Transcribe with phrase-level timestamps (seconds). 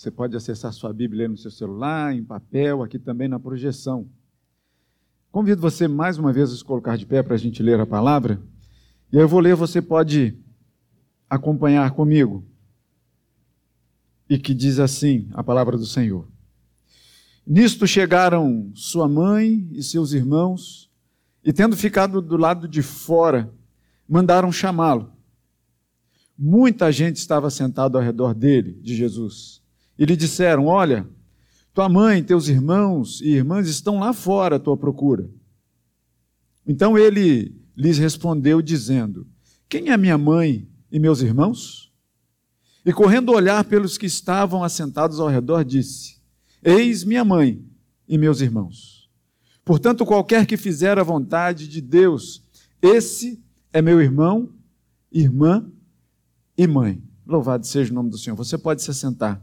[0.00, 4.08] Você pode acessar sua Bíblia no seu celular, em papel, aqui também na projeção.
[5.30, 7.84] Convido você mais uma vez a se colocar de pé para a gente ler a
[7.84, 8.40] palavra.
[9.12, 10.38] E eu vou ler, você pode
[11.28, 12.42] acompanhar comigo.
[14.26, 16.26] E que diz assim a palavra do Senhor.
[17.46, 20.90] Nisto chegaram sua mãe e seus irmãos,
[21.44, 23.52] e tendo ficado do lado de fora,
[24.08, 25.12] mandaram chamá-lo.
[26.38, 29.59] Muita gente estava sentada ao redor dele, de Jesus,
[30.00, 31.06] e lhe disseram: Olha,
[31.74, 35.30] tua mãe, teus irmãos e irmãs estão lá fora à tua procura.
[36.66, 39.26] Então ele lhes respondeu, dizendo:
[39.68, 41.92] Quem é minha mãe e meus irmãos?
[42.84, 46.16] E correndo olhar pelos que estavam assentados ao redor, disse:
[46.64, 47.62] Eis minha mãe
[48.08, 49.10] e meus irmãos.
[49.62, 52.42] Portanto, qualquer que fizer a vontade de Deus,
[52.80, 54.48] esse é meu irmão,
[55.12, 55.70] irmã
[56.56, 57.02] e mãe.
[57.26, 58.34] Louvado seja o nome do Senhor.
[58.34, 59.40] Você pode se assentar.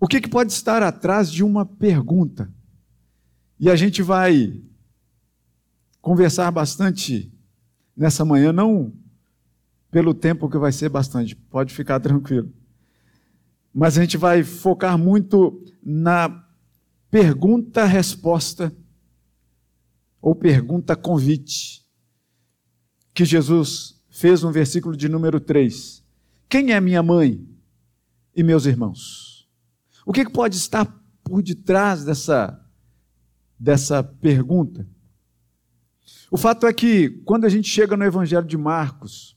[0.00, 2.52] O que, que pode estar atrás de uma pergunta?
[3.58, 4.62] E a gente vai
[6.00, 7.32] conversar bastante
[7.96, 8.92] nessa manhã, não
[9.90, 12.52] pelo tempo que vai ser bastante, pode ficar tranquilo.
[13.74, 16.44] Mas a gente vai focar muito na
[17.10, 18.72] pergunta-resposta
[20.20, 21.84] ou pergunta-convite
[23.14, 26.02] que Jesus fez no versículo de número 3.
[26.48, 27.46] Quem é minha mãe
[28.34, 29.48] e meus irmãos?
[30.04, 30.86] O que pode estar
[31.22, 32.60] por detrás dessa,
[33.56, 34.84] dessa pergunta?
[36.32, 39.36] O fato é que, quando a gente chega no Evangelho de Marcos,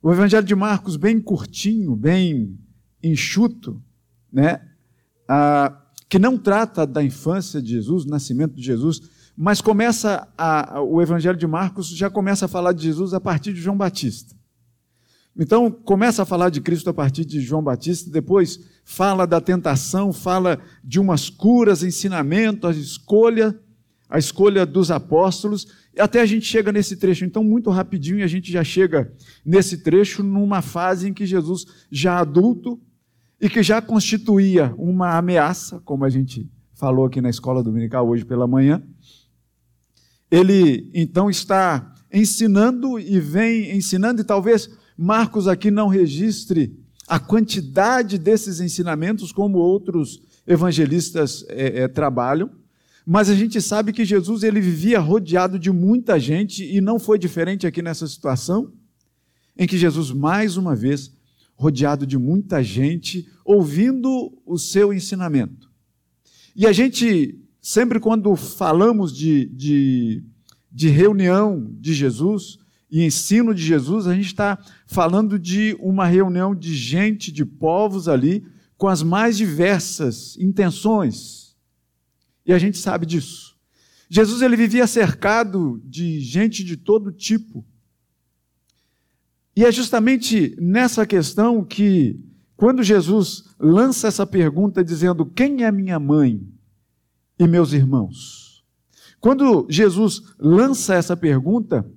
[0.00, 2.56] o Evangelho de Marcos, bem curtinho, bem
[3.02, 3.82] enxuto,
[4.32, 4.64] né?
[5.28, 9.00] Ah, que não trata da infância de Jesus, do nascimento de Jesus,
[9.36, 13.52] mas começa a, o Evangelho de Marcos já começa a falar de Jesus a partir
[13.52, 14.34] de João Batista.
[15.36, 20.12] Então, começa a falar de Cristo a partir de João Batista, depois fala da tentação,
[20.12, 23.58] fala de umas curas, ensinamento, a escolha,
[24.08, 25.68] a escolha dos apóstolos,
[25.98, 27.24] até a gente chega nesse trecho.
[27.24, 29.12] Então, muito rapidinho, a gente já chega
[29.44, 32.80] nesse trecho, numa fase em que Jesus, já adulto,
[33.40, 38.24] e que já constituía uma ameaça, como a gente falou aqui na escola dominical hoje
[38.24, 38.82] pela manhã,
[40.30, 48.18] ele então está ensinando e vem ensinando, e talvez Marcos aqui não registre a quantidade
[48.18, 52.50] desses ensinamentos como outros evangelistas é, é, trabalham,
[53.04, 57.18] mas a gente sabe que Jesus ele vivia rodeado de muita gente e não foi
[57.18, 58.72] diferente aqui nessa situação,
[59.56, 61.12] em que Jesus mais uma vez
[61.56, 65.68] rodeado de muita gente ouvindo o seu ensinamento.
[66.54, 70.24] E a gente sempre quando falamos de, de,
[70.70, 72.58] de reunião de Jesus
[72.90, 78.08] e ensino de Jesus, a gente está falando de uma reunião de gente, de povos
[78.08, 78.44] ali,
[78.76, 81.40] com as mais diversas intenções
[82.50, 83.56] e a gente sabe disso.
[84.08, 87.64] Jesus ele vivia cercado de gente de todo tipo.
[89.54, 92.18] E é justamente nessa questão que,
[92.56, 96.44] quando Jesus lança essa pergunta dizendo: Quem é minha mãe
[97.40, 98.62] e meus irmãos?
[99.18, 101.90] Quando Jesus lança essa pergunta,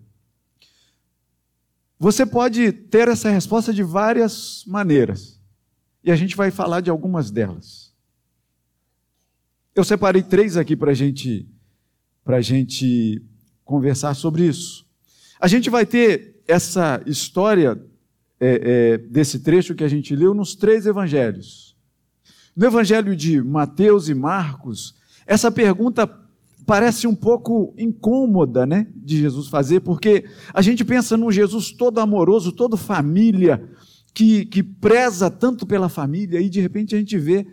[1.99, 5.39] você pode ter essa resposta de várias maneiras.
[6.03, 7.93] E a gente vai falar de algumas delas.
[9.75, 11.47] Eu separei três aqui para gente,
[12.25, 13.21] a gente
[13.63, 14.85] conversar sobre isso.
[15.39, 17.81] A gente vai ter essa história
[18.39, 21.77] é, é, desse trecho que a gente leu nos três evangelhos.
[22.55, 24.95] No evangelho de Mateus e Marcos,
[25.25, 26.07] essa pergunta
[26.65, 31.99] parece um pouco incômoda, né, de Jesus fazer, porque a gente pensa num Jesus todo
[31.99, 33.69] amoroso, todo família,
[34.13, 37.45] que, que preza tanto pela família, e de repente a gente vê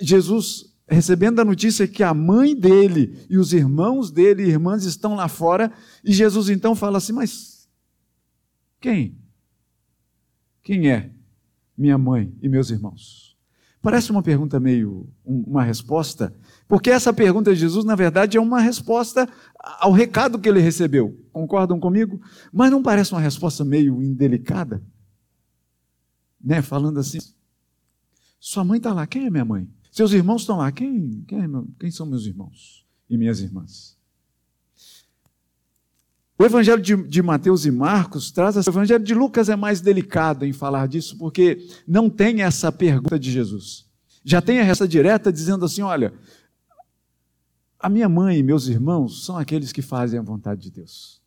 [0.00, 5.14] Jesus recebendo a notícia que a mãe dele e os irmãos dele e irmãs estão
[5.14, 5.72] lá fora,
[6.04, 7.68] e Jesus então fala assim: Mas
[8.80, 9.18] quem?
[10.62, 11.10] Quem é
[11.76, 13.33] minha mãe e meus irmãos?
[13.84, 16.34] Parece uma pergunta meio, uma resposta,
[16.66, 19.28] porque essa pergunta de Jesus, na verdade, é uma resposta
[19.60, 21.22] ao recado que ele recebeu.
[21.30, 22.18] Concordam comigo?
[22.50, 24.82] Mas não parece uma resposta meio indelicada?
[26.42, 26.62] Né?
[26.62, 27.18] Falando assim:
[28.40, 29.68] Sua mãe está lá, quem é minha mãe?
[29.92, 30.72] Seus irmãos estão lá.
[30.72, 33.93] Quem, quem, é meu, quem são meus irmãos e minhas irmãs?
[36.36, 38.56] O Evangelho de, de, Mateus e Marcos traz.
[38.56, 43.18] O Evangelho de Lucas é mais delicado em falar disso, porque não tem essa pergunta
[43.18, 43.86] de Jesus.
[44.24, 46.12] Já tem a resposta direta dizendo assim: olha,
[47.78, 51.22] a minha mãe e meus irmãos são aqueles que fazem a vontade de Deus.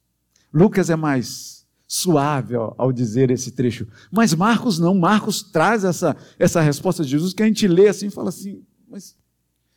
[0.53, 3.87] Lucas é mais suave ao, ao, dizer esse trecho.
[4.11, 8.07] Mas Marcos não, Marcos traz essa, essa resposta de Jesus que a gente lê assim
[8.07, 9.15] e fala assim: mas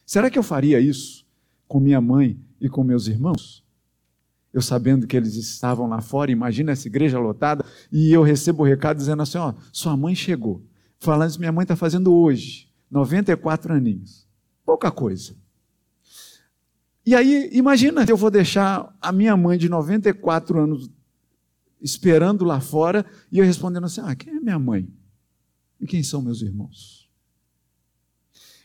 [0.04, 1.24] será que eu faria isso
[1.68, 3.62] com minha mãe e com meus irmãos?
[4.52, 8.66] Eu sabendo que eles estavam lá fora, imagina essa igreja lotada, e eu recebo o
[8.66, 10.64] recado dizendo assim: ó, sua mãe chegou.
[10.98, 14.26] Falando isso, minha mãe está fazendo hoje, 94 aninhos.
[14.64, 15.34] Pouca coisa.
[17.06, 20.90] E aí, imagina eu vou deixar a minha mãe de 94 anos
[21.80, 24.88] esperando lá fora e eu respondendo assim: Ah, quem é minha mãe?
[25.80, 27.08] E quem são meus irmãos?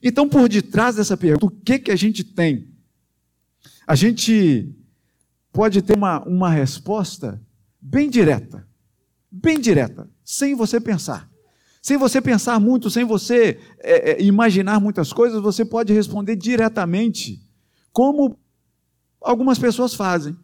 [0.04, 2.68] Então, por detrás dessa pergunta, o que, que a gente tem?
[3.88, 4.76] A gente
[5.56, 7.42] pode ter uma, uma resposta
[7.80, 8.68] bem direta,
[9.32, 11.30] bem direta, sem você pensar.
[11.82, 17.42] Sem você pensar muito, sem você é, é, imaginar muitas coisas, você pode responder diretamente,
[17.94, 18.38] como
[19.22, 20.36] algumas pessoas fazem.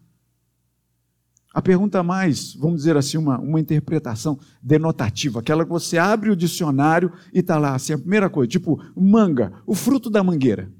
[1.52, 6.36] A pergunta mais, vamos dizer assim, uma, uma interpretação denotativa, aquela que você abre o
[6.36, 10.72] dicionário e está lá, assim, a primeira coisa, tipo manga, o fruto da mangueira.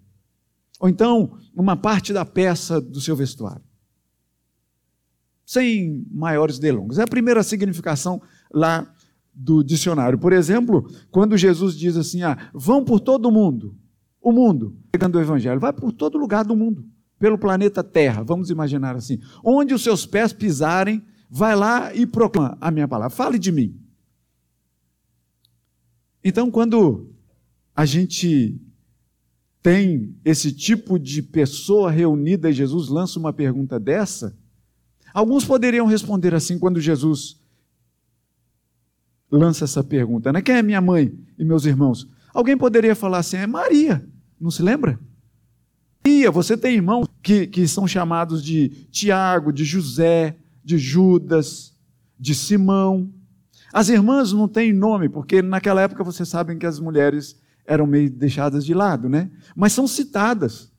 [0.80, 3.71] Ou então, uma parte da peça do seu vestuário.
[5.52, 6.98] Sem maiores delongas.
[6.98, 8.22] É a primeira significação
[8.52, 8.90] lá
[9.34, 10.18] do dicionário.
[10.18, 13.76] Por exemplo, quando Jesus diz assim: ah, vão por todo o mundo,
[14.20, 16.84] o mundo, pegando o evangelho, vai por todo lugar do mundo
[17.22, 19.20] pelo planeta Terra, vamos imaginar assim.
[19.44, 21.00] Onde os seus pés pisarem,
[21.30, 23.14] vai lá e proclama a minha palavra.
[23.14, 23.80] Fale de mim.
[26.24, 27.14] Então, quando
[27.76, 28.60] a gente
[29.62, 34.36] tem esse tipo de pessoa reunida e Jesus lança uma pergunta dessa,
[35.12, 37.40] alguns poderiam responder assim quando Jesus
[39.30, 40.42] lança essa pergunta, né?
[40.42, 42.06] Quem é minha mãe e meus irmãos?
[42.34, 44.06] Alguém poderia falar assim, é Maria,
[44.40, 44.98] não se lembra?
[46.32, 51.76] Você tem irmãos que, que são chamados de Tiago, de José, de Judas,
[52.18, 53.12] de Simão.
[53.72, 58.10] As irmãs não têm nome, porque naquela época vocês sabem que as mulheres eram meio
[58.10, 59.30] deixadas de lado, né?
[59.54, 60.71] Mas são citadas.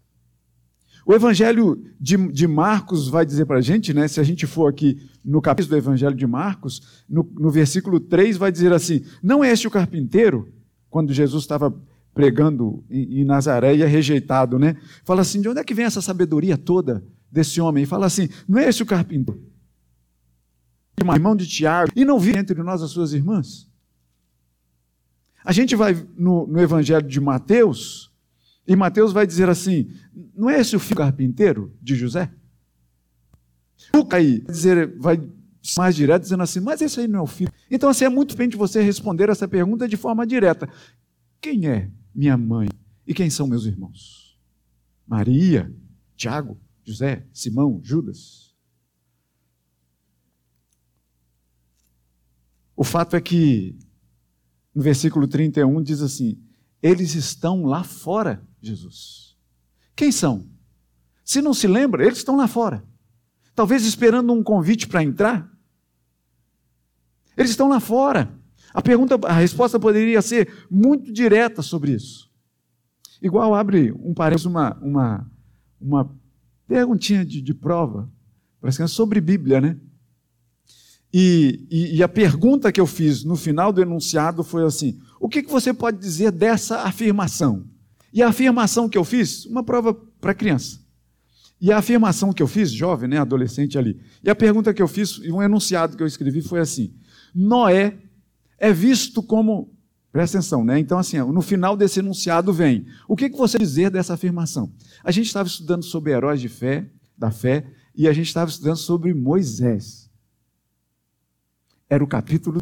[1.05, 4.07] O Evangelho de, de Marcos vai dizer para a gente, né?
[4.07, 8.37] Se a gente for aqui no capítulo do Evangelho de Marcos, no, no versículo 3
[8.37, 10.47] vai dizer assim: Não é este o carpinteiro?
[10.89, 11.75] Quando Jesus estava
[12.13, 14.77] pregando em Nazaré e é rejeitado, né?
[15.03, 17.85] Fala assim: de onde é que vem essa sabedoria toda desse homem?
[17.85, 19.41] Fala assim: não é esse o carpinteiro?
[21.01, 23.69] Irmão de Tiago, e não vi entre nós as suas irmãs?
[25.43, 28.12] A gente vai no, no Evangelho de Mateus,
[28.67, 29.91] e Mateus vai dizer assim:
[30.35, 32.31] não é esse o filho carpinteiro de José?
[33.93, 35.29] Lucas aí vai dizer, vai
[35.77, 37.51] mais direto, dizendo assim, mas esse aí não é o filho.
[37.71, 40.69] Então, assim, é muito bem de você responder essa pergunta de forma direta.
[41.39, 42.69] Quem é minha mãe.
[43.05, 44.37] E quem são meus irmãos?
[45.05, 45.73] Maria,
[46.15, 48.53] Tiago, José, Simão, Judas.
[52.75, 53.77] O fato é que
[54.73, 56.41] no versículo 31 diz assim:
[56.83, 59.37] eles estão lá fora, Jesus.
[59.95, 60.45] Quem são?
[61.23, 62.83] Se não se lembra, eles estão lá fora.
[63.55, 65.49] Talvez esperando um convite para entrar.
[67.37, 68.37] Eles estão lá fora.
[68.73, 72.29] A pergunta, a resposta poderia ser muito direta sobre isso.
[73.21, 75.31] Igual abre um parênteses, uma, uma,
[75.79, 76.13] uma
[76.67, 78.11] perguntinha de, de prova,
[78.61, 79.79] que é sobre Bíblia, né?
[81.13, 85.29] E, e, e, a pergunta que eu fiz no final do enunciado foi assim: o
[85.29, 87.65] que, que você pode dizer dessa afirmação?
[88.11, 90.79] E a afirmação que eu fiz, uma prova para criança.
[91.61, 93.99] E a afirmação que eu fiz, jovem, né, adolescente ali.
[94.23, 96.95] E a pergunta que eu fiz, e um enunciado que eu escrevi foi assim:
[97.33, 97.95] Noé
[98.57, 99.71] é visto como.
[100.11, 100.77] Presta atenção, né?
[100.77, 102.85] Então, assim, no final desse enunciado vem.
[103.07, 104.71] O que, que você dizer dessa afirmação?
[105.03, 107.65] A gente estava estudando sobre heróis de fé, da fé,
[107.95, 110.02] e a gente estava estudando sobre Moisés.
[111.93, 112.59] Era o capítulo.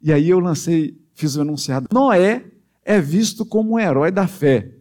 [0.00, 1.86] E aí eu lancei, fiz o enunciado.
[1.92, 2.50] Noé
[2.82, 4.74] é visto como um herói da fé.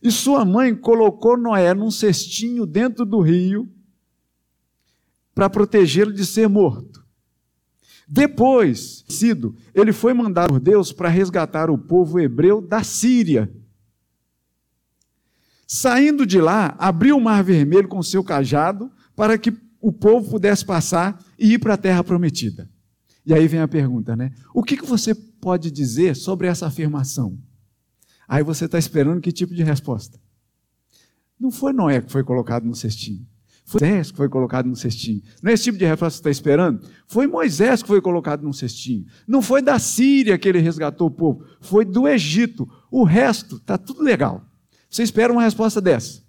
[0.00, 3.68] E sua mãe colocou Noé num cestinho dentro do rio
[5.34, 7.04] para protegê-lo de ser morto.
[8.06, 13.52] Depois, sido, ele foi mandado por Deus para resgatar o povo hebreu da Síria.
[15.66, 19.50] Saindo de lá, abriu o mar vermelho com seu cajado para que
[19.84, 22.70] o povo pudesse passar e ir para a terra prometida.
[23.26, 24.32] E aí vem a pergunta, né?
[24.54, 27.38] O que, que você pode dizer sobre essa afirmação?
[28.26, 30.18] Aí você está esperando que tipo de resposta?
[31.38, 33.26] Não foi Noé que foi colocado no cestinho.
[33.66, 35.22] Foi Moisés que foi colocado num cestinho.
[35.42, 36.88] Não é esse tipo de resposta que você está esperando?
[37.06, 39.04] Foi Moisés que foi colocado num cestinho.
[39.28, 41.44] Não foi da Síria que ele resgatou o povo.
[41.60, 42.66] Foi do Egito.
[42.90, 44.46] O resto está tudo legal.
[44.88, 46.22] Você espera uma resposta dessa.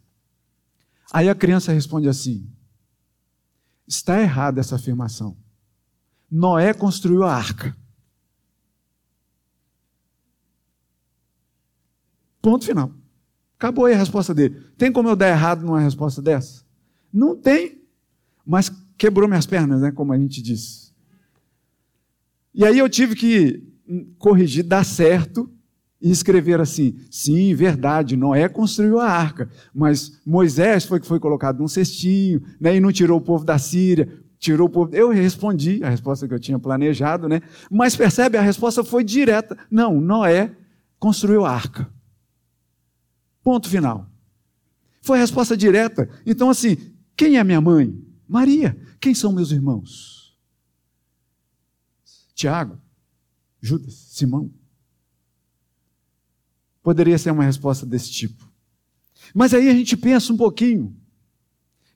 [1.14, 2.46] Aí a criança responde assim:
[3.88, 5.38] está errada essa afirmação.
[6.30, 7.76] Noé construiu a arca.
[12.42, 12.92] Ponto final.
[13.58, 14.62] Acabou aí a resposta dele.
[14.78, 16.64] Tem como eu dar errado numa resposta dessa?
[17.12, 17.82] Não tem.
[18.46, 19.92] Mas quebrou minhas pernas, né?
[19.92, 20.94] Como a gente diz.
[22.54, 23.64] E aí eu tive que
[24.18, 25.55] corrigir, dar certo
[26.02, 31.60] e escrever assim: sim, verdade, Noé construiu a arca, mas Moisés foi que foi colocado
[31.60, 34.96] num cestinho, né, e não tirou o povo da Síria, tirou o povo.
[34.96, 37.42] Eu respondi a resposta que eu tinha planejado, né?
[37.72, 40.56] Mas percebe, a resposta foi direta: não, Noé
[41.00, 41.90] construiu a arca.
[43.44, 44.10] Ponto final.
[45.02, 46.10] Foi a resposta direta.
[46.26, 46.78] Então, assim,
[47.16, 47.96] quem é minha mãe?
[48.28, 48.76] Maria.
[49.00, 50.36] Quem são meus irmãos?
[52.34, 52.82] Tiago,
[53.62, 54.52] Judas, Simão.
[56.86, 58.48] Poderia ser uma resposta desse tipo.
[59.34, 60.96] Mas aí a gente pensa um pouquinho.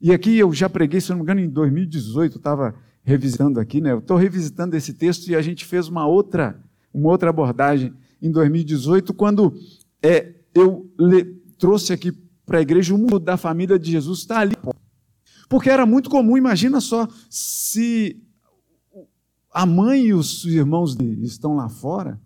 [0.02, 3.92] E aqui eu já preguei, se não me engano, em 2018, estava revisando aqui, né?
[3.92, 6.60] Eu estou revisitando esse texto e a gente fez uma outra,
[6.92, 9.54] uma outra abordagem em 2018, quando
[10.02, 11.24] é, eu le,
[11.60, 12.12] trouxe aqui
[12.44, 14.56] para a igreja o mundo da família de Jesus está ali.
[15.48, 18.20] Porque era muito comum, imagina só, se
[19.54, 22.20] a mãe e os irmãos estão lá fora,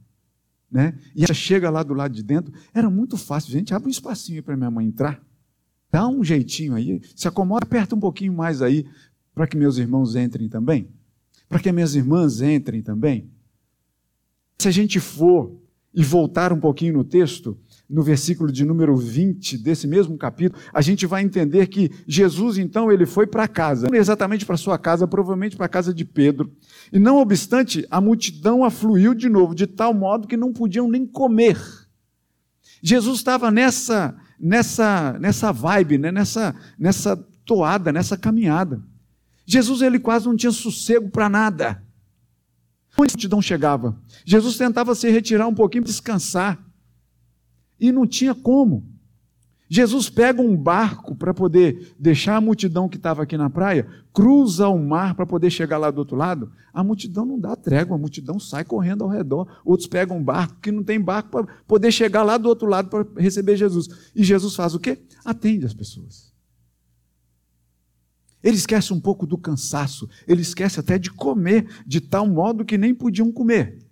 [0.73, 0.97] né?
[1.15, 4.41] E ela chega lá do lado de dentro, era muito fácil, gente, abre um espacinho
[4.41, 5.23] para minha mãe entrar.
[5.91, 8.87] Dá um jeitinho aí, se acomoda, aperta um pouquinho mais aí
[9.35, 10.89] para que meus irmãos entrem também,
[11.47, 13.29] para que minhas irmãs entrem também.
[14.57, 15.55] Se a gente for
[15.93, 17.55] e voltar um pouquinho no texto,
[17.93, 22.91] no versículo de número 20 desse mesmo capítulo, a gente vai entender que Jesus, então,
[22.91, 26.51] ele foi para casa, exatamente para sua casa, provavelmente para a casa de Pedro.
[26.91, 31.05] E não obstante, a multidão afluiu de novo, de tal modo que não podiam nem
[31.05, 31.55] comer.
[32.81, 36.11] Jesus estava nessa, nessa, nessa vibe, né?
[36.11, 38.81] nessa, nessa toada, nessa caminhada.
[39.45, 41.83] Jesus, ele quase não tinha sossego para nada.
[42.97, 43.95] Onde a multidão chegava?
[44.25, 46.59] Jesus tentava se retirar um pouquinho descansar.
[47.83, 48.89] E não tinha como.
[49.67, 54.69] Jesus pega um barco para poder deixar a multidão que estava aqui na praia, cruza
[54.69, 56.49] o mar para poder chegar lá do outro lado.
[56.73, 59.59] A multidão não dá trégua, a multidão sai correndo ao redor.
[59.65, 62.87] Outros pegam um barco que não tem barco para poder chegar lá do outro lado
[62.87, 63.89] para receber Jesus.
[64.15, 65.03] E Jesus faz o quê?
[65.25, 66.31] Atende as pessoas.
[68.41, 72.77] Ele esquece um pouco do cansaço, ele esquece até de comer, de tal modo que
[72.77, 73.85] nem podiam comer.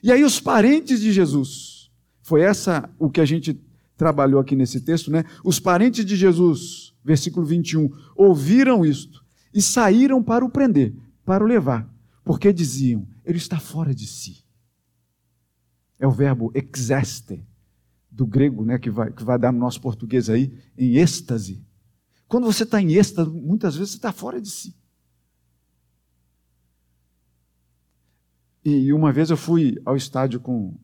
[0.00, 1.81] E aí os parentes de Jesus,
[2.22, 3.60] foi essa o que a gente
[3.96, 5.24] trabalhou aqui nesse texto, né?
[5.44, 11.46] Os parentes de Jesus, versículo 21, ouviram isto e saíram para o prender, para o
[11.46, 11.88] levar,
[12.24, 14.44] porque diziam: ele está fora de si.
[15.98, 17.44] É o verbo exeste,
[18.10, 21.64] do grego, né, que vai, que vai dar no nosso português aí, em êxtase.
[22.28, 24.74] Quando você está em êxtase, muitas vezes você está fora de si.
[28.64, 30.76] E uma vez eu fui ao estádio com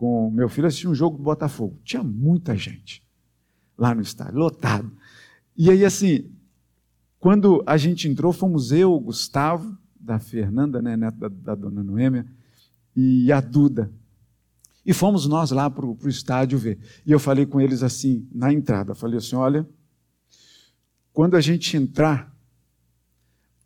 [0.00, 1.78] com meu filho assistir um jogo do Botafogo.
[1.84, 3.06] Tinha muita gente
[3.76, 4.90] lá no estádio, lotado.
[5.54, 6.30] E aí, assim,
[7.18, 11.82] quando a gente entrou, fomos eu, o Gustavo, da Fernanda, né, neta da, da dona
[11.82, 12.26] Noêmia,
[12.96, 13.92] e a Duda.
[14.86, 16.78] E fomos nós lá para o estádio ver.
[17.04, 19.68] E eu falei com eles assim, na entrada, falei assim, olha,
[21.12, 22.34] quando a gente entrar,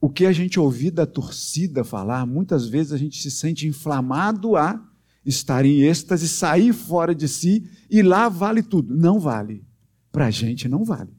[0.01, 4.57] o que a gente ouvir da torcida falar, muitas vezes a gente se sente inflamado
[4.57, 4.85] a
[5.25, 8.95] estar em êxtase, sair fora de si e lá vale tudo.
[8.95, 9.65] Não vale.
[10.13, 11.13] Para a gente não vale.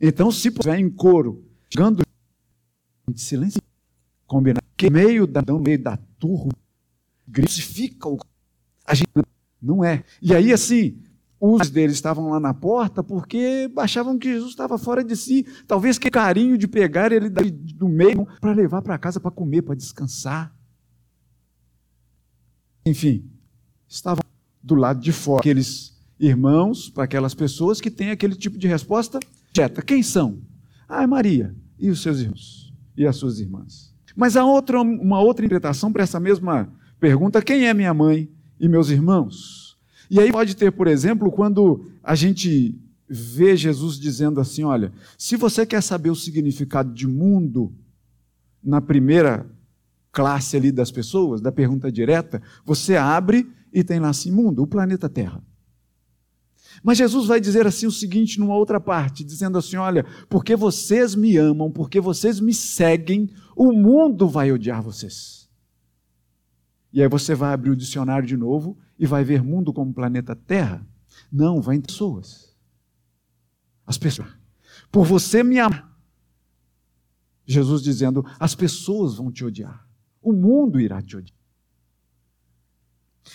[0.00, 2.02] Então, se estiver em coro, chegando,
[3.06, 3.62] a silencia.
[4.26, 6.52] Combinar que meio da, no meio da turma,
[7.48, 8.18] fica o.
[8.84, 9.08] A gente
[9.62, 10.04] não é.
[10.20, 11.00] E aí, assim,
[11.40, 15.46] os deles estavam lá na porta porque achavam que Jesus estava fora de si.
[15.66, 19.74] Talvez que carinho de pegar ele do meio para levar para casa para comer, para
[19.74, 20.54] descansar.
[22.86, 23.28] Enfim,
[23.88, 24.22] estavam
[24.62, 25.40] do lado de fora.
[25.40, 29.18] Aqueles irmãos, para aquelas pessoas que têm aquele tipo de resposta
[29.52, 29.82] direta.
[29.82, 30.40] Quem são?
[30.88, 33.92] Ah, é Maria e os seus irmãos e as suas irmãs.
[34.14, 38.68] Mas há outra, uma outra interpretação para essa mesma pergunta: quem é minha mãe e
[38.68, 39.76] meus irmãos?
[40.08, 45.36] E aí pode ter, por exemplo, quando a gente vê Jesus dizendo assim: olha, se
[45.36, 47.74] você quer saber o significado de mundo
[48.62, 49.46] na primeira
[50.16, 54.66] classe ali das pessoas, da pergunta direta, você abre e tem lá assim: mundo, o
[54.66, 55.44] planeta Terra.
[56.82, 61.14] Mas Jesus vai dizer assim o seguinte numa outra parte, dizendo assim: olha, porque vocês
[61.14, 65.50] me amam, porque vocês me seguem, o mundo vai odiar vocês.
[66.90, 70.34] E aí você vai abrir o dicionário de novo e vai ver mundo como planeta
[70.34, 70.86] Terra.
[71.30, 72.56] Não, vai em pessoas.
[73.86, 74.28] As pessoas.
[74.90, 75.94] Por você me amar,
[77.44, 79.86] Jesus dizendo: as pessoas vão te odiar,
[80.26, 81.38] o mundo irá te odiar.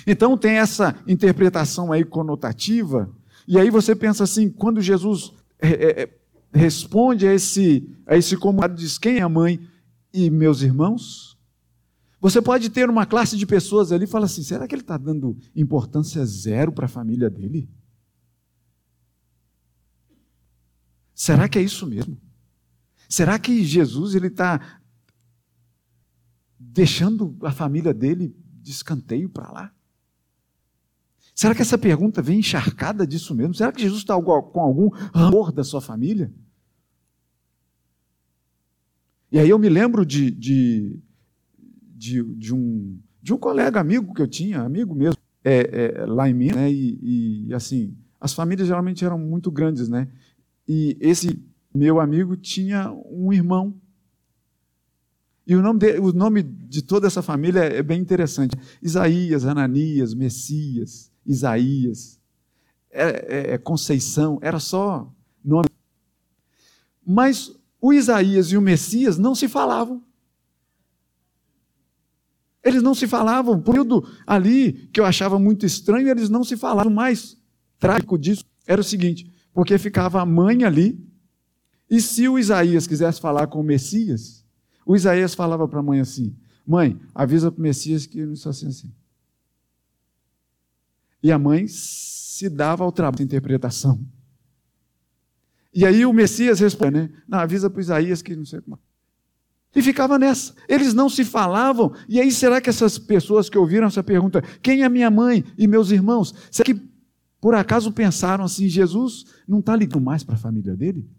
[0.06, 3.10] Então tem essa interpretação aí conotativa,
[3.48, 6.20] e aí você pensa assim: quando Jesus é, é, é
[6.54, 9.66] responde a esse, a esse comunicado, diz: quem é a mãe
[10.14, 11.40] e meus irmãos?
[12.20, 14.98] Você pode ter uma classe de pessoas ali e falar assim: será que ele está
[14.98, 17.70] dando importância zero para a família dele?
[21.16, 22.20] Será que é isso mesmo?
[23.08, 24.81] Será que Jesus ele está
[26.72, 29.74] deixando a família dele de escanteio para lá?
[31.34, 33.54] Será que essa pergunta vem encharcada disso mesmo?
[33.54, 36.32] Será que Jesus está com algum amor da sua família?
[39.32, 41.00] E aí eu me lembro de, de,
[41.96, 46.30] de, de um, de um colega amigo que eu tinha, amigo mesmo, é, é, lá
[46.30, 46.72] em Minas, né?
[46.72, 50.10] E, e, assim, as famílias geralmente eram muito grandes, né?
[50.68, 51.42] E esse
[51.74, 53.74] meu amigo tinha um irmão.
[55.46, 60.14] E o nome, de, o nome de toda essa família é bem interessante: Isaías, Ananias,
[60.14, 61.12] Messias.
[61.26, 62.20] Isaías,
[62.90, 65.12] é, é, é, Conceição, era só
[65.44, 65.70] nome.
[67.06, 70.04] Mas o Isaías e o Messias não se falavam.
[72.64, 73.60] Eles não se falavam.
[73.60, 76.92] Por período ali que eu achava muito estranho, eles não se falavam.
[76.92, 77.38] O mais
[77.80, 81.04] trágico disso era o seguinte: porque ficava a mãe ali,
[81.90, 84.41] e se o Isaías quisesse falar com o Messias,
[84.86, 86.36] o Isaías falava para a mãe assim:
[86.66, 88.94] Mãe, avisa para o Messias que não está assim assim.
[91.24, 94.04] E a mãe se dava ao trabalho de interpretação.
[95.74, 97.10] E aí o Messias responde, né?
[97.28, 98.80] Não, avisa para Isaías que não sei como.
[99.74, 100.54] E ficava nessa.
[100.68, 101.94] Eles não se falavam.
[102.10, 105.66] E aí, será que essas pessoas que ouviram essa pergunta, quem é minha mãe e
[105.66, 106.34] meus irmãos?
[106.52, 106.92] Será que
[107.40, 111.10] por acaso pensaram assim, Jesus não está ligando mais para a família dele?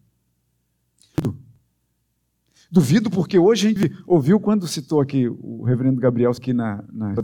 [2.72, 7.14] Duvido, porque hoje a gente ouviu quando citou aqui o reverendo Gabriel aqui na, na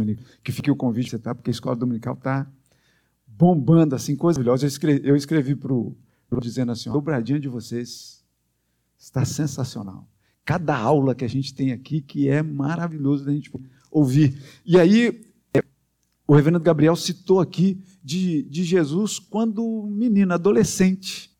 [0.44, 1.34] que fique o convite, tá?
[1.34, 2.46] porque a escola dominical está
[3.26, 4.66] bombando, assim, coisa maravilhosa.
[4.66, 5.96] Eu escrevi, eu escrevi para o
[6.38, 8.22] dizendo assim: o dobradinho de vocês
[8.98, 10.06] está sensacional.
[10.44, 13.50] Cada aula que a gente tem aqui que é maravilhoso da gente
[13.90, 14.38] ouvir.
[14.66, 15.18] E aí,
[16.26, 21.34] o reverendo Gabriel citou aqui de, de Jesus quando menino, adolescente.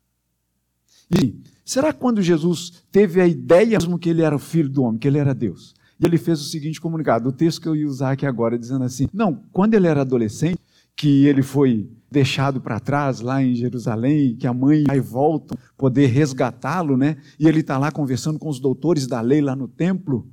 [1.10, 4.98] E será quando Jesus teve a ideia mesmo que ele era o filho do homem,
[4.98, 5.74] que ele era Deus?
[6.00, 8.84] E ele fez o seguinte comunicado, o texto que eu ia usar aqui agora, dizendo
[8.84, 10.58] assim: não, quando ele era adolescente,
[10.96, 16.06] que ele foi deixado para trás lá em Jerusalém, que a mãe e volta poder
[16.06, 17.18] resgatá-lo, né?
[17.38, 20.26] E ele está lá conversando com os doutores da lei lá no templo,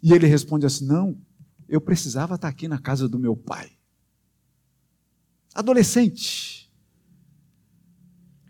[0.00, 1.18] e ele responde assim: Não,
[1.68, 3.70] eu precisava estar tá aqui na casa do meu pai.
[5.52, 6.70] Adolescente.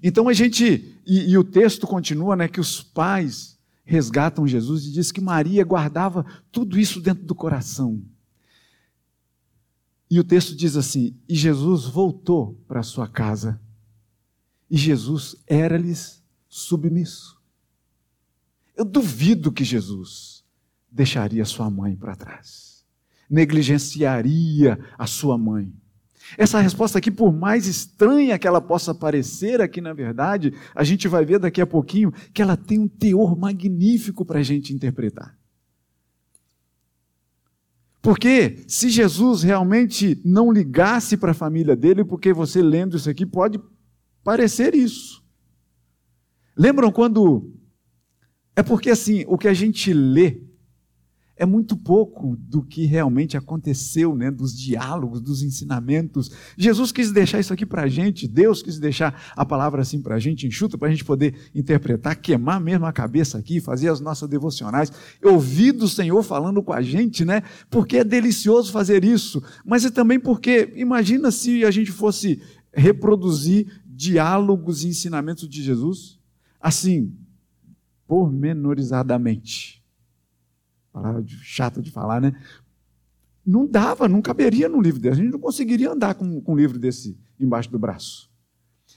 [0.03, 2.49] Então a gente, e, e o texto continua, né?
[2.49, 8.03] Que os pais resgatam Jesus e diz que Maria guardava tudo isso dentro do coração.
[10.11, 13.61] E o texto diz assim: E Jesus voltou para sua casa,
[14.69, 17.41] e Jesus era-lhes submisso.
[18.77, 20.45] Eu duvido que Jesus
[20.91, 22.85] deixaria sua mãe para trás,
[23.31, 25.73] negligenciaria a sua mãe.
[26.37, 31.09] Essa resposta aqui, por mais estranha que ela possa parecer aqui na verdade, a gente
[31.09, 35.37] vai ver daqui a pouquinho que ela tem um teor magnífico para a gente interpretar.
[38.03, 43.27] Porque se Jesus realmente não ligasse para a família dele, porque você lendo isso aqui
[43.27, 43.61] pode
[44.23, 45.25] parecer isso.
[46.57, 47.53] Lembram quando.
[48.55, 50.41] É porque assim, o que a gente lê
[51.37, 56.31] é muito pouco do que realmente aconteceu, né, dos diálogos, dos ensinamentos.
[56.57, 60.15] Jesus quis deixar isso aqui para a gente, Deus quis deixar a palavra assim para
[60.15, 64.01] a gente, enxuta, para a gente poder interpretar, queimar mesmo a cabeça aqui, fazer as
[64.01, 64.91] nossas devocionais,
[65.23, 67.43] ouvir do Senhor falando com a gente, né?
[67.69, 72.41] Porque é delicioso fazer isso, mas é também porque, imagina se a gente fosse
[72.73, 76.19] reproduzir diálogos e ensinamentos de Jesus,
[76.61, 77.13] assim,
[78.07, 79.76] pormenorizadamente
[80.97, 82.33] palavra chata de falar, né?
[83.45, 85.21] Não dava, não caberia no livro desse.
[85.21, 88.31] A gente não conseguiria andar com, com um livro desse embaixo do braço.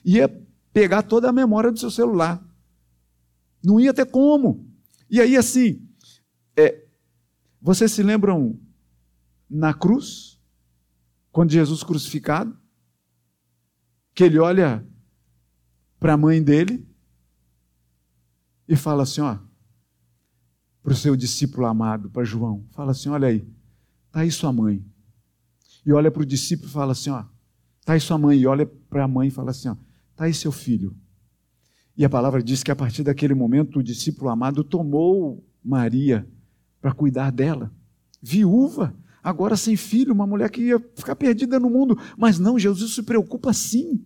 [0.03, 0.29] Ia
[0.71, 2.41] pegar toda a memória do seu celular.
[3.61, 4.65] Não ia ter como.
[5.09, 5.85] E aí, assim,
[6.55, 6.85] é,
[7.61, 8.57] vocês se lembram
[9.49, 10.39] na cruz,
[11.33, 12.57] quando Jesus crucificado,
[14.15, 14.87] que ele olha
[15.99, 16.87] para a mãe dele
[18.67, 19.37] e fala assim: ó,
[20.89, 22.65] para o seu discípulo amado, para João.
[22.71, 23.47] Fala assim: olha aí,
[24.07, 24.83] está aí sua mãe.
[25.85, 27.11] E olha para o discípulo e fala assim:
[27.79, 28.39] está aí sua mãe.
[28.39, 29.69] E olha para a mãe e fala assim:
[30.09, 30.95] está aí seu filho.
[31.95, 36.27] E a palavra diz que a partir daquele momento o discípulo amado tomou Maria
[36.81, 37.71] para cuidar dela.
[38.19, 41.99] Viúva, agora sem filho, uma mulher que ia ficar perdida no mundo.
[42.17, 44.03] Mas não, Jesus se preocupa sim.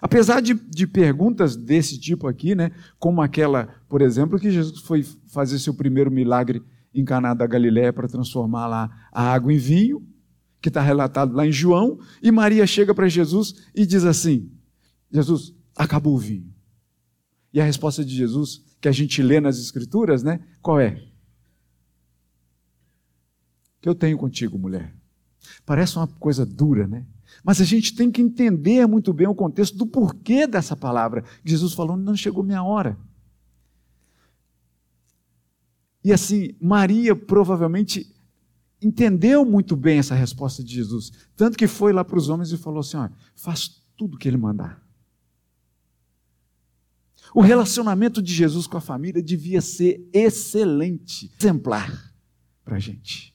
[0.00, 5.02] Apesar de, de, perguntas desse tipo aqui, né, como aquela, por exemplo, que Jesus foi
[5.26, 6.62] fazer seu primeiro milagre
[6.94, 10.06] em Caná da Galiléia para transformar lá a água em vinho,
[10.60, 14.50] que está relatado lá em João, e Maria chega para Jesus e diz assim:
[15.10, 16.52] Jesus, acabou o vinho.
[17.52, 21.02] E a resposta de Jesus, que a gente lê nas Escrituras, né, qual é?
[23.80, 24.94] Que eu tenho contigo, mulher.
[25.64, 27.06] Parece uma coisa dura, né?
[27.44, 31.24] Mas a gente tem que entender muito bem o contexto do porquê dessa palavra.
[31.44, 32.98] Jesus falou: não chegou minha hora.
[36.02, 38.14] E assim, Maria provavelmente
[38.80, 41.10] entendeu muito bem essa resposta de Jesus.
[41.34, 44.28] Tanto que foi lá para os homens e falou assim: ó, faz tudo o que
[44.28, 44.84] ele mandar.
[47.34, 52.14] O relacionamento de Jesus com a família devia ser excelente, exemplar
[52.64, 53.34] para a gente.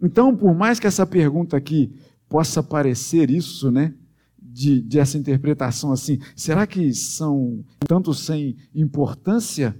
[0.00, 3.94] Então, por mais que essa pergunta aqui possa parecer isso, né?
[4.38, 9.78] De, de, essa interpretação assim, será que são tanto sem importância?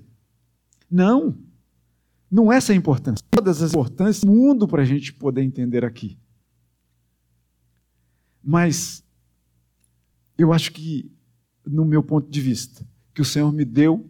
[0.90, 1.36] Não,
[2.30, 3.24] não é sem importância.
[3.30, 6.18] Todas as importâncias do mundo para a gente poder entender aqui.
[8.42, 9.02] Mas
[10.36, 11.10] eu acho que,
[11.64, 14.08] no meu ponto de vista, que o Senhor me deu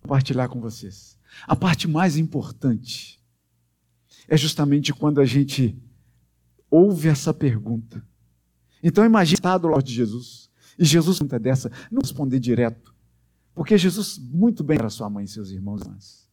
[0.00, 1.18] compartilhar com vocês.
[1.46, 3.20] A parte mais importante
[4.26, 5.76] é justamente quando a gente
[6.70, 8.04] ouve essa pergunta.
[8.82, 10.48] Então imagine estar do lado de Jesus.
[10.78, 12.94] E Jesus, pergunta dessa, não responder direto.
[13.54, 16.28] Porque Jesus muito bem para sua mãe e seus irmãos irmãs.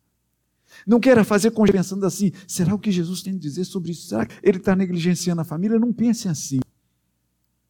[0.86, 4.08] Não queira fazer com pensando assim, será o que Jesus tem a dizer sobre isso?
[4.08, 5.80] Será que ele está negligenciando a família?
[5.80, 6.60] Não pense assim.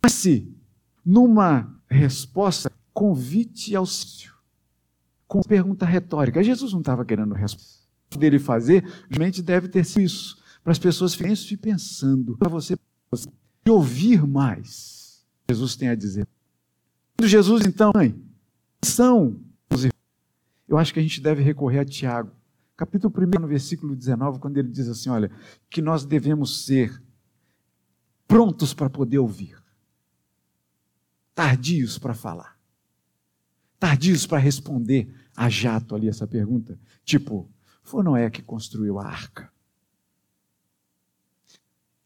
[0.02, 0.54] Mas se,
[1.06, 4.34] numa resposta, convite ao sício,
[5.28, 6.44] com pergunta retórica.
[6.44, 7.86] Jesus não estava querendo resposta
[8.18, 12.76] dele fazer, realmente deve ter sido isso para as pessoas ficarem pensando, para você
[13.70, 16.28] ouvir mais Jesus tem a dizer.
[17.22, 18.20] Jesus, então, mãe,
[18.84, 19.40] são
[20.68, 22.32] eu acho que a gente deve recorrer a Tiago,
[22.76, 25.30] capítulo 1, no versículo 19, quando ele diz assim: olha,
[25.70, 27.00] que nós devemos ser
[28.28, 29.56] prontos para poder ouvir,
[31.36, 32.58] tardios para falar,
[33.80, 36.80] tardios para responder a jato ali essa pergunta.
[37.04, 37.48] Tipo,
[37.84, 39.54] foi Noé que construiu a arca.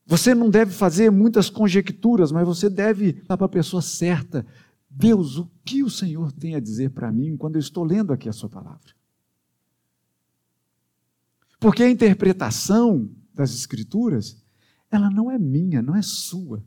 [0.10, 4.44] Você não deve fazer muitas conjecturas, mas você deve dar para a pessoa certa:
[4.90, 8.28] Deus, o que o Senhor tem a dizer para mim quando eu estou lendo aqui
[8.28, 8.96] a Sua palavra?
[11.60, 14.44] Porque a interpretação das Escrituras,
[14.90, 16.64] ela não é minha, não é sua.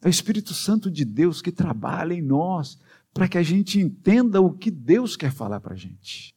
[0.00, 2.78] É o Espírito Santo de Deus que trabalha em nós
[3.12, 6.34] para que a gente entenda o que Deus quer falar para a gente.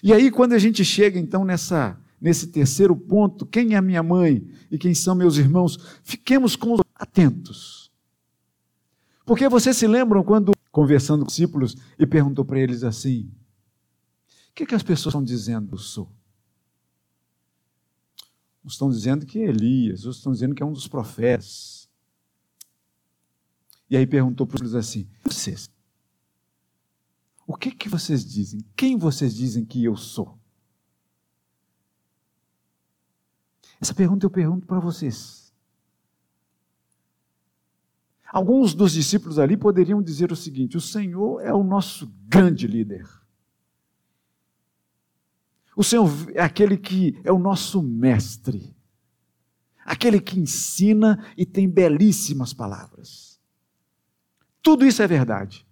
[0.00, 4.50] E aí, quando a gente chega então nessa nesse terceiro ponto, quem é minha mãe
[4.70, 7.92] e quem são meus irmãos, fiquemos com atentos.
[9.26, 13.30] Porque vocês se lembram quando, conversando com os discípulos, e perguntou para eles assim:
[14.48, 16.10] o que, que as pessoas estão dizendo eu sou?
[18.64, 21.90] Uns estão dizendo que é Elias, outros estão dizendo que é um dos profetas.
[23.90, 25.68] E aí perguntou para eles assim: vocês,
[27.46, 28.64] o que, que vocês dizem?
[28.74, 30.42] Quem vocês dizem que eu sou?
[33.80, 35.52] Essa pergunta eu pergunto para vocês.
[38.34, 43.08] Alguns dos discípulos ali poderiam dizer o seguinte: o Senhor é o nosso grande líder.
[45.76, 48.76] O Senhor é aquele que é o nosso mestre,
[49.84, 53.40] aquele que ensina e tem belíssimas palavras.
[54.62, 55.66] Tudo isso é verdade.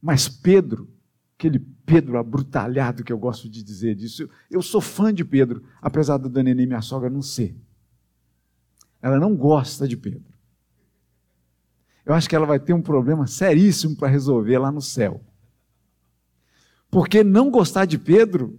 [0.00, 0.88] Mas Pedro
[1.38, 4.28] aquele Pedro abrutalhado que eu gosto de dizer disso.
[4.50, 7.56] Eu sou fã de Pedro, apesar da Dona Nenê, minha sogra, não ser.
[9.00, 10.34] Ela não gosta de Pedro.
[12.04, 15.24] Eu acho que ela vai ter um problema seríssimo para resolver lá no céu.
[16.90, 18.58] Porque não gostar de Pedro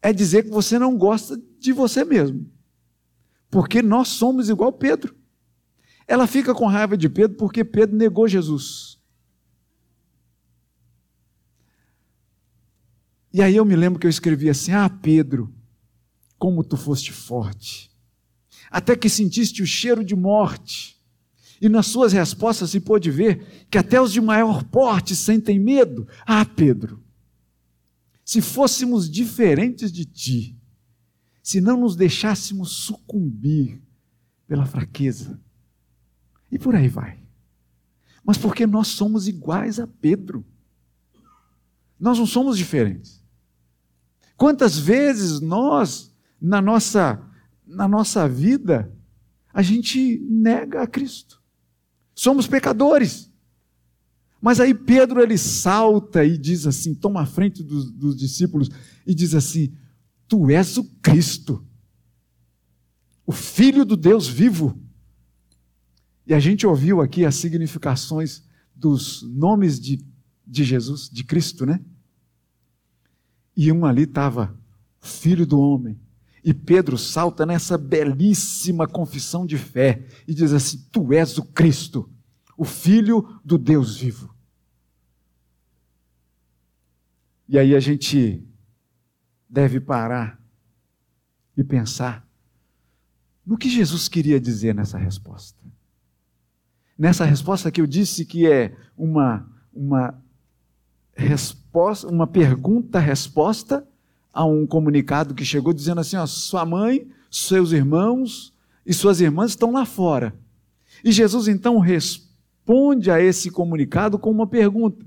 [0.00, 2.50] é dizer que você não gosta de você mesmo.
[3.50, 5.14] Porque nós somos igual Pedro.
[6.06, 8.93] Ela fica com raiva de Pedro porque Pedro negou Jesus.
[13.34, 15.52] E aí eu me lembro que eu escrevi assim: Ah, Pedro,
[16.38, 17.90] como tu foste forte,
[18.70, 20.94] até que sentiste o cheiro de morte.
[21.60, 26.06] E nas suas respostas se pôde ver que até os de maior porte sentem medo.
[26.24, 27.02] Ah, Pedro,
[28.24, 30.56] se fôssemos diferentes de ti,
[31.42, 33.82] se não nos deixássemos sucumbir
[34.46, 35.40] pela fraqueza.
[36.52, 37.18] E por aí vai.
[38.24, 40.44] Mas porque nós somos iguais a Pedro.
[41.98, 43.23] Nós não somos diferentes.
[44.36, 47.22] Quantas vezes nós, na nossa,
[47.66, 48.92] na nossa vida,
[49.52, 51.40] a gente nega a Cristo?
[52.14, 53.30] Somos pecadores.
[54.40, 58.68] Mas aí Pedro ele salta e diz assim, toma a frente dos, dos discípulos
[59.06, 59.74] e diz assim:
[60.28, 61.66] Tu és o Cristo,
[63.24, 64.78] o Filho do Deus vivo.
[66.26, 68.42] E a gente ouviu aqui as significações
[68.74, 70.04] dos nomes de,
[70.46, 71.80] de Jesus, de Cristo, né?
[73.56, 74.56] E um ali estava,
[75.00, 75.98] Filho do Homem.
[76.42, 82.10] E Pedro salta nessa belíssima confissão de fé e diz assim: Tu és o Cristo,
[82.56, 84.34] o Filho do Deus vivo.
[87.48, 88.42] E aí a gente
[89.48, 90.40] deve parar
[91.56, 92.26] e pensar
[93.44, 95.62] no que Jesus queria dizer nessa resposta.
[96.98, 100.22] Nessa resposta que eu disse que é uma, uma
[101.16, 103.86] resposta, uma pergunta-resposta
[104.32, 108.52] a um comunicado que chegou dizendo assim: ó, sua mãe, seus irmãos
[108.84, 110.34] e suas irmãs estão lá fora.
[111.04, 115.04] E Jesus então responde a esse comunicado com uma pergunta.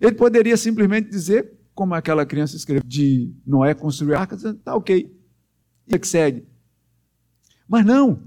[0.00, 4.74] Ele poderia simplesmente dizer: como aquela criança escreveu de Noé construir a arca, dizendo, tá
[4.74, 5.12] ok,
[5.86, 6.46] e que segue.
[7.66, 8.22] Mas não,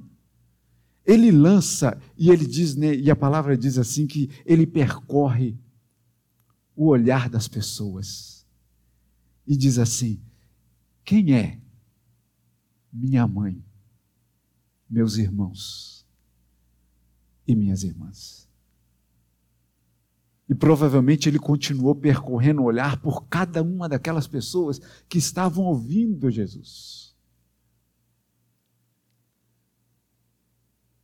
[1.06, 5.58] ele lança e ele diz, né, e a palavra diz assim que ele percorre
[6.76, 8.46] o olhar das pessoas
[9.46, 10.22] e diz assim:
[11.04, 11.60] quem é
[12.92, 13.64] minha mãe,
[14.90, 16.06] meus irmãos
[17.48, 18.50] e minhas irmãs?
[20.48, 26.30] E provavelmente ele continuou percorrendo o olhar por cada uma daquelas pessoas que estavam ouvindo
[26.30, 27.16] Jesus.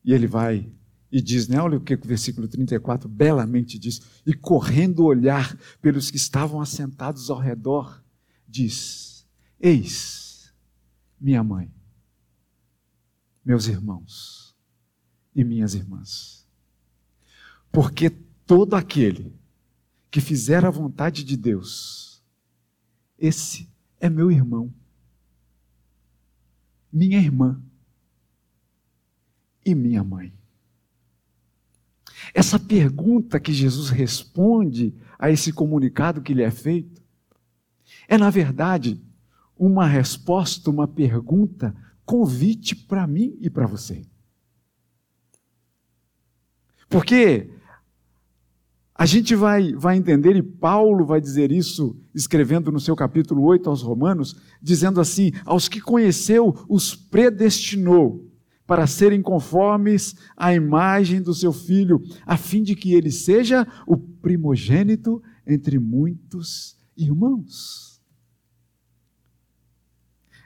[0.03, 0.71] E ele vai
[1.11, 1.59] e diz, né?
[1.59, 4.01] Olha o que o versículo 34 belamente diz.
[4.25, 8.03] E correndo olhar pelos que estavam assentados ao redor,
[8.47, 9.25] diz:
[9.59, 10.53] Eis
[11.19, 11.73] minha mãe,
[13.43, 14.55] meus irmãos
[15.35, 16.47] e minhas irmãs.
[17.71, 19.35] Porque todo aquele
[20.11, 22.23] que fizer a vontade de Deus,
[23.17, 23.69] esse
[23.99, 24.73] é meu irmão,
[26.91, 27.61] minha irmã
[29.65, 30.38] e minha mãe.
[32.33, 37.01] Essa pergunta que Jesus responde a esse comunicado que lhe é feito,
[38.07, 39.01] é, na verdade,
[39.57, 44.03] uma resposta, uma pergunta, convite para mim e para você.
[46.87, 47.51] Porque
[48.95, 53.69] a gente vai, vai entender, e Paulo vai dizer isso, escrevendo no seu capítulo 8
[53.69, 58.28] aos Romanos, dizendo assim: aos que conheceu, os predestinou
[58.69, 63.97] para serem conformes à imagem do seu filho, a fim de que ele seja o
[63.97, 67.99] primogênito entre muitos irmãos.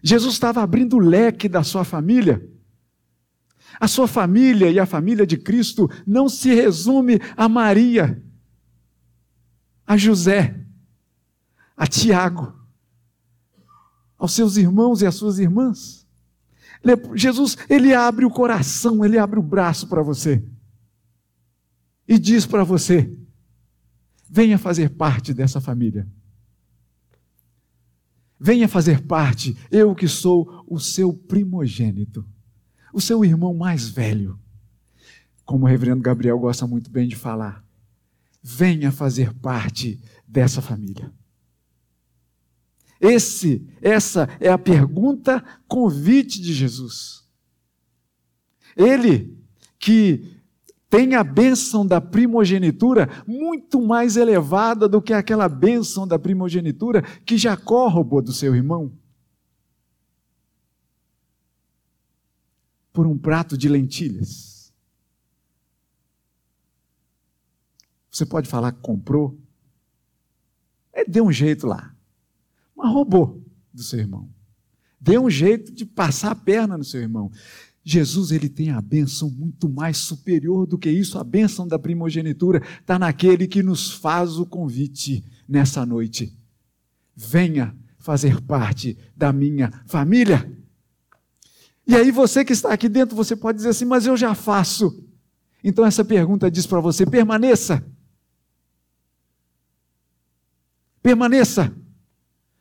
[0.02, 2.50] Jesus estava abrindo o leque da sua família.
[3.78, 8.24] A sua família e a família de Cristo não se resume a Maria
[9.86, 10.66] a José,
[11.76, 12.58] a Tiago,
[14.18, 16.03] aos seus irmãos e às suas irmãs.
[17.15, 20.43] Jesus, ele abre o coração, ele abre o braço para você
[22.08, 23.10] e diz para você:
[24.30, 26.08] venha fazer parte dessa família.
[28.39, 32.26] Venha fazer parte, eu que sou o seu primogênito,
[32.93, 34.38] o seu irmão mais velho.
[35.46, 37.63] Como o reverendo Gabriel gosta muito bem de falar
[38.43, 41.10] venha fazer parte dessa família.
[43.04, 47.28] Esse, essa é a pergunta convite de Jesus.
[48.78, 49.38] Ele
[49.78, 50.42] que
[50.89, 57.38] tem a bênção da primogenitura muito mais elevada do que aquela bênção da primogenitura que
[57.38, 58.98] Jacó roubou do seu irmão.
[62.94, 64.72] Por um prato de lentilhas.
[68.10, 69.38] Você pode falar que comprou.
[70.94, 71.93] Ele deu um jeito lá.
[72.84, 73.41] Mas roubou
[73.74, 74.30] do seu irmão.
[75.00, 77.32] Deu um jeito de passar a perna no seu irmão.
[77.82, 81.17] Jesus ele tem a bênção muito mais superior do que isso.
[81.17, 86.38] A bênção da primogenitura está naquele que nos faz o convite nessa noite.
[87.15, 90.52] Venha fazer parte da minha família.
[91.88, 95.06] E aí você que está aqui dentro, você pode dizer assim, mas eu já faço.
[95.63, 97.86] Então essa pergunta diz para você: permaneça.
[101.02, 101.74] Permaneça.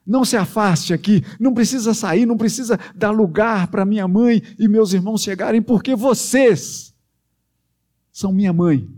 [0.04, 4.66] Não se afaste aqui, não precisa sair, não precisa dar lugar para minha mãe e
[4.66, 6.92] meus irmãos chegarem, porque vocês
[8.10, 8.88] são minha mãe,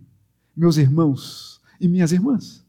[0.57, 2.65] meus irmãos e minhas irmãs.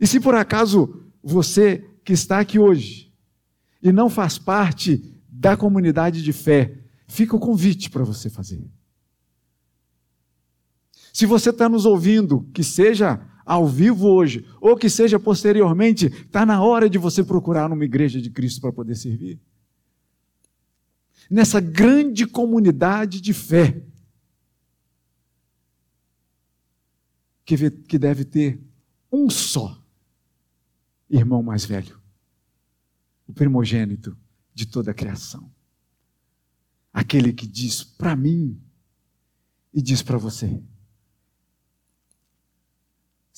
[0.00, 3.12] E se por acaso você que está aqui hoje
[3.82, 8.64] e não faz parte da comunidade de fé, fica o convite para você fazer.
[11.12, 16.44] Se você está nos ouvindo, que seja ao vivo hoje, ou que seja posteriormente, está
[16.46, 19.40] na hora de você procurar uma igreja de Cristo para poder servir.
[21.30, 23.82] Nessa grande comunidade de fé,
[27.44, 28.60] que, deve ter
[29.10, 29.82] um só
[31.08, 32.00] irmão mais velho,
[33.26, 34.16] o primogênito
[34.54, 35.50] de toda a criação.
[36.92, 38.60] Aquele que diz para mim
[39.72, 40.62] e diz para você: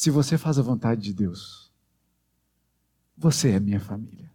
[0.02, 1.70] se você faz a vontade de Deus,
[3.16, 4.34] você é minha família.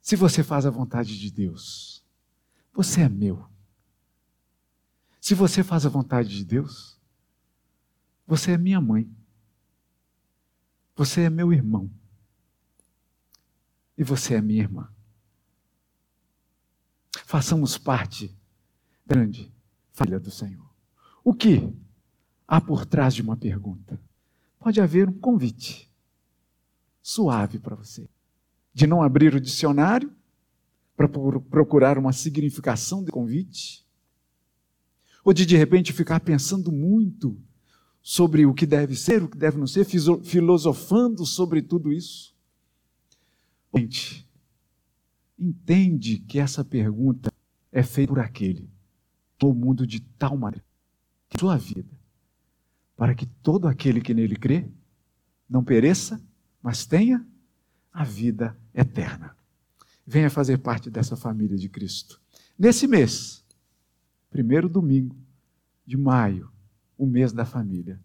[0.00, 2.06] Se você faz a vontade de Deus,
[2.72, 3.50] você é meu.
[5.20, 6.96] Se você faz a vontade de Deus,
[8.24, 9.12] você é minha mãe.
[10.94, 11.90] Você é meu irmão.
[13.98, 14.94] E você é minha irmã.
[17.24, 18.32] Façamos parte
[19.04, 19.52] grande
[19.92, 20.72] família do Senhor.
[21.24, 21.74] O que
[22.50, 24.00] há por trás de uma pergunta?
[24.58, 25.88] Pode haver um convite
[27.00, 28.08] suave para você.
[28.74, 30.12] De não abrir o dicionário
[30.96, 33.86] para procurar uma significação de convite.
[35.24, 37.40] Ou de de repente ficar pensando muito
[38.02, 42.34] sobre o que deve ser, o que deve não ser, filosofando sobre tudo isso.
[43.74, 44.28] Gente,
[45.38, 47.32] entende que essa pergunta
[47.70, 48.68] é feita por aquele
[49.38, 50.64] que mundo de tal maneira
[51.28, 51.99] que sua vida,
[53.00, 54.68] para que todo aquele que nele crê
[55.48, 56.20] não pereça,
[56.62, 57.26] mas tenha
[57.90, 59.34] a vida eterna.
[60.06, 62.20] Venha fazer parte dessa família de Cristo.
[62.58, 63.42] Nesse mês,
[64.28, 65.16] primeiro domingo
[65.86, 66.52] de maio,
[66.98, 67.98] o mês da família.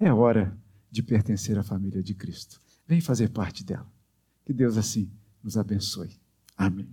[0.00, 0.58] É hora
[0.90, 2.58] de pertencer à família de Cristo.
[2.88, 3.92] Vem fazer parte dela.
[4.46, 5.10] Que Deus assim
[5.42, 6.18] nos abençoe.
[6.56, 6.88] Amém.